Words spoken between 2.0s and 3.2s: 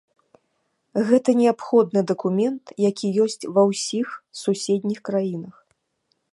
дакумент, які